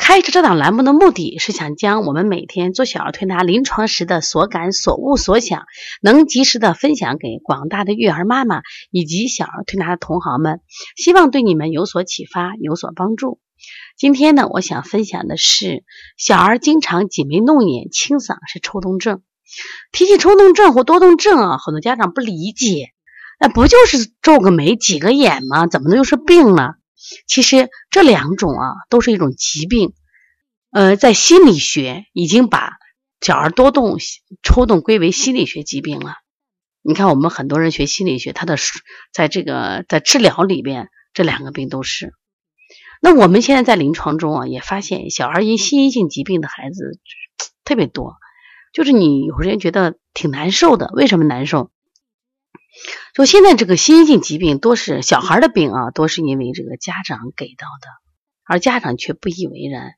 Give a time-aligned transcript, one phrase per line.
[0.00, 5.66] 开设这档栏目的目的是想将我们每天做小儿推拿临床时的所感、所悟、所想，
[6.00, 10.62] 能及时的分享给广大的育儿妈妈以及小儿推拿的同行们，
[10.96, 13.40] 希望对你们有所启发、有所帮助。
[13.98, 15.84] 今天呢，我想分享的是
[16.16, 19.20] 小儿经常挤眉弄眼、清嗓是抽动症。
[19.92, 22.88] 提起抽动症或多动症啊，很多家长不理解，
[23.38, 25.66] 那不就是皱个眉、挤个眼吗？
[25.66, 26.72] 怎么能又是病呢？
[27.26, 29.92] 其实这两种啊，都是一种疾病。
[30.70, 32.72] 呃，在心理学已经把
[33.20, 33.98] 小儿多动、
[34.42, 36.14] 抽动归为心理学疾病了。
[36.82, 38.56] 你看，我们很多人学心理学，他的
[39.12, 42.14] 在这个在治疗里边，这两个病都是。
[43.02, 46.98] 那我们现在在临床中啊，也发现小儿因心因性疾病的孩子
[47.64, 48.16] 特别多，
[48.72, 50.90] 就是你有时间觉得挺难受的。
[50.94, 51.70] 为什么难受？
[53.14, 57.88] 就现在这个心性疾病多是小孩的病啊，多是因为这个家长给到的，
[58.44, 59.94] 而家长却不以为然。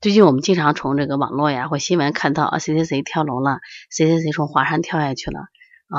[0.00, 5.98] 最近我们经常从这个网络呀或新闻看到啊，谁谁谁跳楼了，谁谁谁从华山跳下去了啊，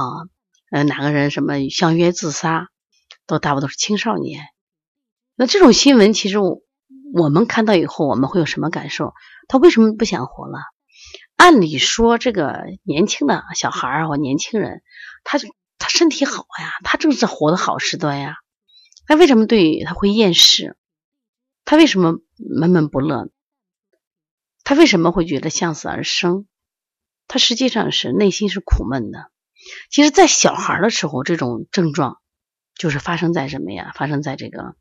[0.71, 2.67] 呃哪个人什么相约自杀，
[3.25, 4.43] 都大部分都是青少年。
[5.35, 9.13] 那这种新闻其实我们看到以后，我们会有什么感受？
[9.47, 10.59] 他为什么不想活了？
[11.37, 14.83] 按理说，这个年轻的小孩儿或年轻人，
[15.23, 15.39] 他
[15.81, 18.35] 他身体好呀，他正是活的好时段呀，
[19.07, 20.77] 他为什么对他会厌世？
[21.65, 23.29] 他为什么闷闷不乐？
[24.63, 26.45] 他为什么会觉得向死而生？
[27.27, 29.31] 他实际上是内心是苦闷的。
[29.89, 32.17] 其实，在小孩的时候，这种症状
[32.75, 33.91] 就是发生在什么呀？
[33.95, 34.75] 发生在这个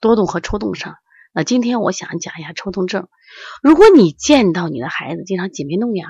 [0.00, 0.96] 多动和抽动上。
[1.32, 3.08] 那今天我想讲一下抽动症。
[3.62, 6.06] 如果你见到你的孩子经常挤眉弄眼，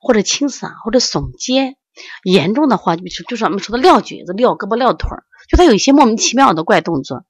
[0.00, 1.76] 或者清嗓，或者耸肩，
[2.24, 7.24] 严重的话，就是就是我们说的撂蹶子、撂胳膊、撂腿儿，就他有一些莫名其妙的怪动作，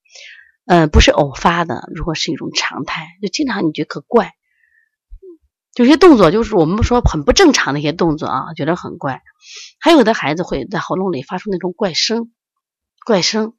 [0.67, 4.33] 呃，不是偶发的，如果是一种常态，就经常你觉得可怪。
[5.77, 9.23] 有些动作就是我们说很不正常的一些动作啊，觉得很怪。
[9.81, 12.31] 还有的孩子会在喉咙里发出那种怪声、
[13.05, 13.55] 怪声、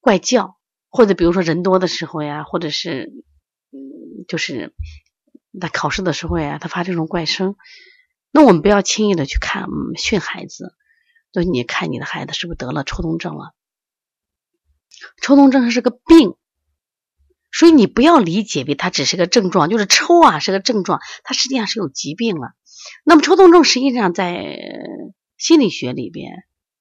[0.00, 0.56] 怪叫，
[0.90, 3.12] 或者比如说人多的时候呀，或者是
[3.70, 4.74] 嗯，就是
[5.60, 7.54] 在考试的时候呀，他发这种怪声。
[8.32, 10.74] 那我们不要轻易的去看训孩子，
[11.32, 13.54] 所以你看你的孩子是不是得了抽动症了？
[15.22, 16.34] 抽动症是个病。
[17.54, 22.54] 所以你不要理解为它只是个症状，就是抽啊是个症状，它实际上是有疾病了。
[23.04, 24.58] 那么抽动症实际上在
[25.36, 26.32] 心理学里边，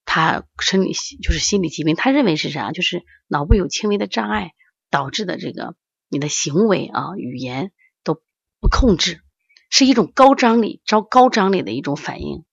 [0.06, 2.72] 它生理就是心理疾病，他认为是啥？
[2.72, 4.51] 就是脑部有轻微的障碍
[4.89, 5.75] 导致的这个
[6.07, 7.73] 你的行为啊语言
[8.06, 8.22] 都
[8.62, 9.22] 不控制，
[9.72, 12.44] 是一种高张力、招高张力的一种反应。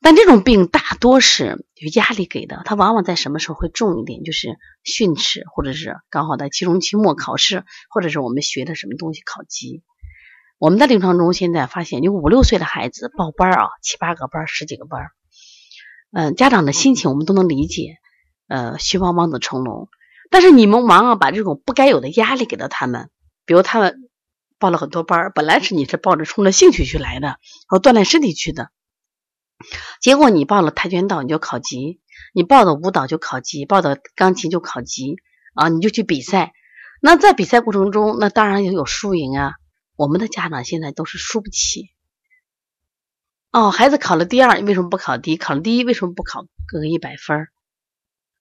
[0.00, 4.24] 但这种病大多是有压力给的，它往往在什么时候会重一点？
[4.24, 9.82] 就是训斥，或者是刚好在期中、期末考试，或者是我们学的什么东西考级。
[10.58, 15.08] 我们在临床中现在发现，有五六岁的孩子报班啊，七八个班、十几个班，
[16.12, 17.96] 嗯，家长的心情我们都能理解，
[18.48, 19.88] 呃，希望望子成龙。
[20.30, 23.10] 但是你们往往把这种不该有的压力给到他们，
[23.44, 24.09] 比如他们
[24.60, 28.70] 报了很多班儿，本来是你是抱着冲着兴趣去来的，和锻炼身体去的。
[30.00, 32.00] 结果你报了跆拳道你就考级，
[32.32, 35.16] 你报的舞蹈就考级，报的钢琴就考级
[35.54, 36.52] 啊，你就去比赛。
[37.00, 39.54] 那在比赛过程中，那当然也有输赢啊。
[39.96, 41.90] 我们的家长现在都是输不起。
[43.52, 45.36] 哦，孩子考了第二，为什么不考第一？
[45.36, 47.48] 考了第一，为什么不考个个一百分儿？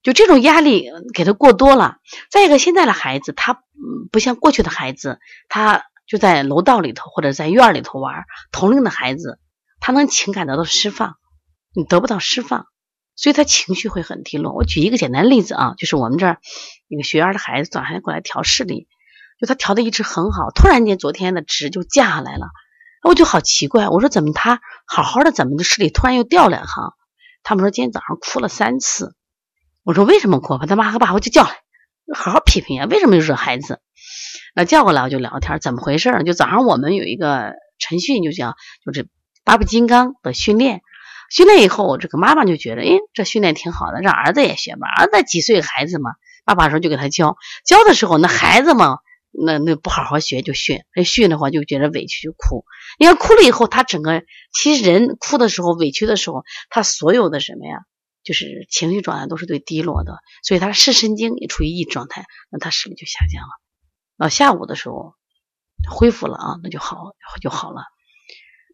[0.04, 1.98] 就这种压力给他过多了。
[2.32, 3.62] 再一个，现在的孩子他
[4.12, 9.40] 不像过去的孩子，他就在楼道里头或者在院里头玩，同龄的孩子。
[9.82, 11.16] 他能情感得到释放，
[11.74, 12.66] 你得不到释放，
[13.16, 14.52] 所以他情绪会很低落。
[14.52, 16.40] 我举一个简单例子啊，就是我们这儿
[16.90, 18.90] 一个学员的孩子早上过来调视力，
[19.40, 22.48] 就他调的一直很好，突然间昨天的值就降下来了，
[23.04, 26.92] 我就好奇怪，我说怎么他好好的，怎么这视力突然又掉两行？
[27.42, 29.16] 他们说今天早上哭了三次，
[29.86, 30.58] 我说为什么哭？
[30.58, 31.52] 把他妈和爸爸就叫来，
[32.14, 33.80] 好好批评呀，为什么又惹孩子？
[34.56, 36.24] 那叫过来我就聊天，怎么回事？
[36.26, 39.08] 就早上我们有一个晨训，就讲就是。
[39.46, 40.82] 八步金刚的训练，
[41.32, 44.82] 训练以后，这个妈妈就觉得，哎，这训练挺好的，让儿子也学吧。
[44.96, 46.12] 儿子几岁孩子嘛，
[46.46, 47.36] 爸爸说就给他教。
[47.66, 49.00] 教的时候，那孩子嘛，
[49.32, 52.64] 那那不好好学就训，那训的话就觉得委屈就哭。
[53.00, 54.22] 你看哭了以后，他整个
[54.54, 57.80] 其实人哭的时候，委屈的时候，他所有的什么呀，
[58.24, 63.50] 就是情绪状态都是最低落的，所以他视神经也处于抑郁状态，那他视力就下降了。
[64.18, 65.16] 到下午的时候
[65.90, 66.98] 恢复了啊，那就好
[67.42, 67.84] 就好了。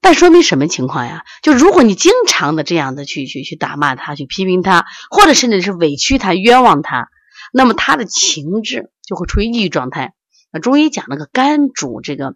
[0.01, 1.23] 但说明什么情况呀？
[1.41, 7.09] 就如果你经常的这样的去去去打骂他，去批评他，或者甚至是委屈他、冤枉他，
[7.53, 10.13] 那么他的情志就会处于抑郁状态。
[10.51, 12.35] 那中医讲那个肝主这个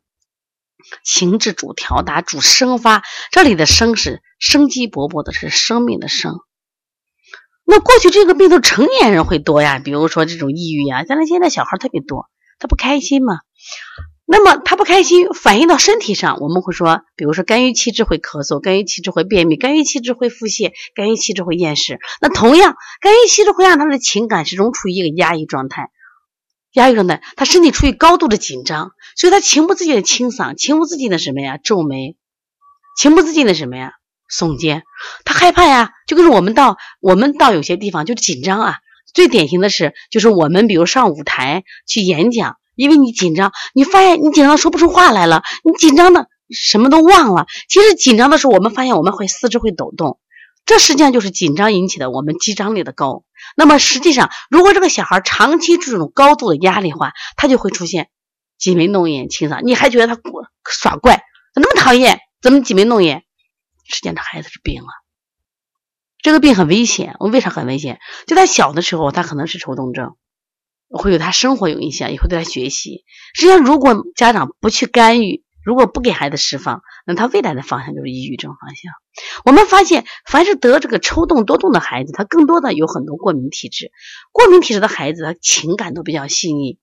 [1.03, 6.39] 情志主调达主生发，这里的生是生机勃勃的，是生命的生。
[7.71, 12.27] 那过去这个病都成年人会多呀，比如说这种抑郁呀，咱们现在小孩特别多，
[12.57, 13.41] 他不开心嘛。
[14.25, 21.99] 那么他不开心，反映到身体上，我们会说，比如说肝郁气滞会咳嗽，肝郁气滞会便秘，肝郁气滞会腹泻，肝郁气滞会厌食。
[22.21, 25.91] 那同样，肝郁气滞会让他的情感始终处于一个压抑状态，
[26.73, 32.15] 压抑状态，他身体处于高度的紧张，所以他情不自禁的清嗓，情不自禁的什么呀，皱眉，
[32.97, 33.93] 情不自禁的什么呀，
[34.31, 34.83] 耸肩，
[35.25, 38.75] 他害怕呀，就跟着我们到我们到有些地方就紧张啊，
[39.13, 42.57] 最典型的是，就是我们比如上舞台去演讲。
[42.75, 47.45] 因为你紧张，你发现你紧张说不出话来了，你紧张的什么都忘了。
[47.67, 50.17] 其实紧张的时候，我们发现我们会四肢会抖动，
[50.65, 53.25] 这实际上就是紧张引起的我们肌张力的高。
[53.57, 58.07] 那么实际上，如果这个小孩长期这种高度的压力话，他就会出现
[58.57, 59.61] 挤眉弄眼、清嗓。
[59.61, 60.17] 你还觉得他
[60.63, 61.21] 耍怪，
[61.53, 62.21] 怎么那么讨厌？
[62.41, 63.23] 怎么挤眉弄眼？
[63.89, 64.87] 实际上这孩子是病了，
[66.21, 67.15] 这个病很危险。
[67.19, 67.99] 我为啥很危险？
[68.27, 70.15] 就他小的时候，他可能是抽动症。
[70.91, 73.03] 会有他生活有影响，也会对他学习。
[73.35, 78.91] 实际上，如果家长不去干预，如果不给孩子释放，那他未来的方向就是抑郁症方向。
[79.45, 83.91] 我们发现，凡是得这个抽动多动的孩子，他更多的有很多过敏体质。
[84.31, 86.79] 过敏体质的孩子，他情感都比较细腻，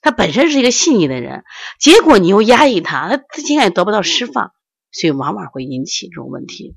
[0.00, 1.44] 他本身是一个细腻的人，
[1.78, 4.50] 结果你又压抑他，他他情感也得不到释放，
[4.98, 6.74] 所以往往会引起这种问题。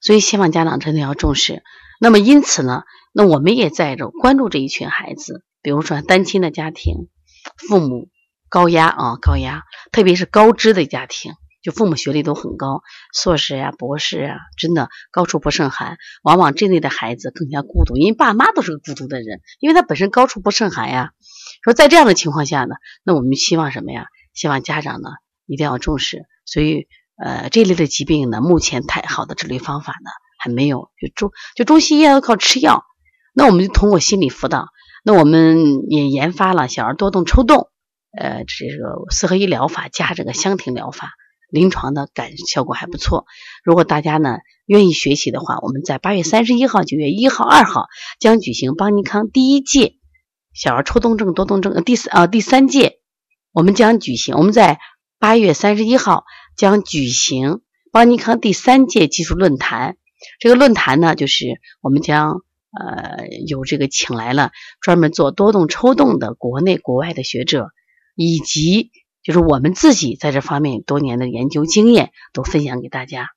[0.00, 1.62] 所以，希望家长真的要重视。
[2.00, 2.84] 那么，因此呢？
[3.12, 7.08] 那我们也在这关注这一群孩子，比如说单亲的家庭，
[7.68, 8.08] 父母
[8.48, 12.82] 高压啊高压，特别是高知的家庭，就父母学历都很高，
[13.12, 15.98] 硕士呀、博士啊，真的高处不胜寒。
[16.22, 21.12] 往往这类的孩子更加孤独，因为爸妈都是个孤独的人，因为他本身高处不胜寒呀。
[21.62, 24.06] 说在这样的情况下呢，那我们希望什么呀？
[24.32, 25.10] 希望家长呢
[25.50, 26.22] 一定要重视。
[26.46, 26.86] 所以，
[27.22, 32.84] 呃，这类的疾病呢，目前太好的治疗方法呢还没有，就中就中西医要靠吃药。
[33.34, 34.66] 那我们就通过心理辅导，
[35.04, 37.68] 那我们也研发了小儿多动抽动，
[38.16, 41.10] 呃，这个四合一疗法加这个香庭疗法，
[41.50, 43.26] 临床的感效果还不错。
[43.64, 47.86] 如果大家呢愿意学习的话，我们在八月三十一号、九月一号、二号
[48.18, 49.94] 将举行邦尼康第一届
[50.52, 52.98] 小儿抽动症多动症第四啊第三届，
[53.52, 54.34] 我们将举行。
[54.36, 54.80] 我们在
[55.20, 56.24] 八月三十一号
[56.56, 57.60] 将举行
[57.92, 59.96] 邦尼康第三届技术论坛，
[60.40, 62.42] 这个论坛呢就是我们将。
[62.72, 67.70] 呃，有这个请来了专门做多动抽动的国内国外的学者，
[68.14, 68.92] 以及
[69.24, 73.30] 就是我们自己在这方面多年的研究经验都分享给大家，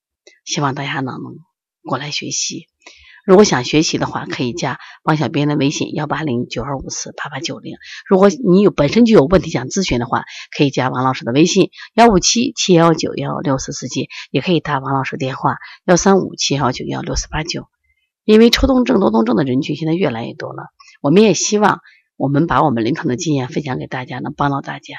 [0.45, 1.37] 希望大家呢能
[1.83, 2.67] 过来学习。
[3.25, 7.77] 如果想学习的话，可以加王小编的微信幺八零九二五四八八九零。
[8.05, 10.25] 如果你有本身就有问题想咨询的话，
[10.57, 15.55] 可以加王老师的微信幺五七七幺九幺六四四七，也可以打王老师电话
[15.85, 17.67] 幺三五七幺九幺六四八九。
[18.25, 20.63] 因为抽动症、多动症的人群现在越来越多了，
[21.01, 21.79] 我们也希望
[22.17, 24.95] 我们把我们临床的经验分享给大家，能帮到大家。